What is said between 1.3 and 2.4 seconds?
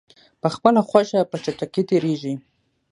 په چټکۍ تېریږي.